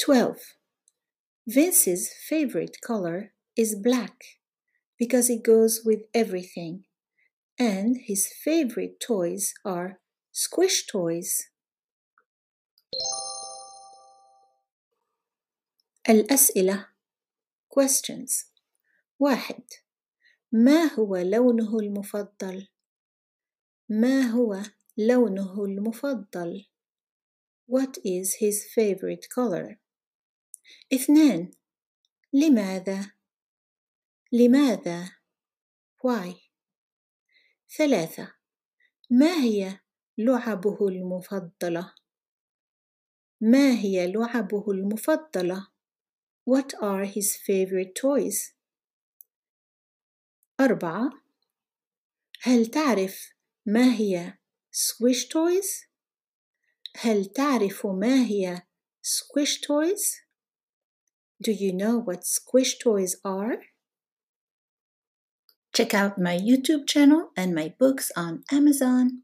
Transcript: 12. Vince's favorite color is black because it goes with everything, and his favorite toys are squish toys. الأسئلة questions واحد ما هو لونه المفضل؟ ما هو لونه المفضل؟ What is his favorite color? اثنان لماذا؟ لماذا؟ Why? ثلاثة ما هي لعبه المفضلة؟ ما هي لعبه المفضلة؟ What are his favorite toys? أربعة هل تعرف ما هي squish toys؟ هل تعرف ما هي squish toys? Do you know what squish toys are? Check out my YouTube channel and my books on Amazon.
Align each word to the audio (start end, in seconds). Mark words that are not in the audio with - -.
12. 0.00 0.36
Vince's 1.46 2.10
favorite 2.28 2.78
color 2.82 3.32
is 3.56 3.74
black 3.74 4.24
because 4.98 5.30
it 5.30 5.42
goes 5.42 5.82
with 5.84 6.00
everything, 6.12 6.84
and 7.58 7.96
his 8.06 8.26
favorite 8.44 9.00
toys 9.00 9.54
are 9.64 10.00
squish 10.32 10.86
toys. 10.86 11.48
الأسئلة 16.08 16.86
questions 17.70 18.50
واحد 19.20 19.62
ما 20.52 20.94
هو 20.94 21.16
لونه 21.16 21.78
المفضل؟ 21.78 22.68
ما 23.88 24.22
هو 24.22 24.62
لونه 24.98 25.64
المفضل؟ 25.64 26.64
What 27.66 27.98
is 28.04 28.34
his 28.34 28.66
favorite 28.74 29.28
color? 29.30 29.78
اثنان 30.93 31.51
لماذا؟ 32.33 33.11
لماذا؟ 34.31 35.05
Why? 36.07 36.35
ثلاثة 37.77 38.33
ما 39.09 39.33
هي 39.33 39.79
لعبه 40.17 40.87
المفضلة؟ 40.87 41.93
ما 43.41 43.71
هي 43.71 44.11
لعبه 44.11 44.71
المفضلة؟ 44.71 45.67
What 46.49 46.73
are 46.81 47.05
his 47.05 47.35
favorite 47.35 47.93
toys? 47.95 48.53
أربعة 50.59 51.09
هل 52.41 52.65
تعرف 52.65 53.33
ما 53.65 53.93
هي 53.93 54.37
squish 54.71 55.23
toys؟ 55.23 55.87
هل 56.95 57.25
تعرف 57.25 57.85
ما 57.85 58.25
هي 58.25 58.61
squish 59.03 59.55
toys? 59.55 60.28
Do 61.41 61.51
you 61.51 61.71
know 61.71 61.97
what 61.97 62.25
squish 62.25 62.79
toys 62.79 63.15
are? 63.23 63.59
Check 65.73 65.93
out 65.93 66.19
my 66.19 66.37
YouTube 66.37 66.87
channel 66.87 67.29
and 67.37 67.55
my 67.55 67.73
books 67.79 68.11
on 68.17 68.43
Amazon. 68.51 69.23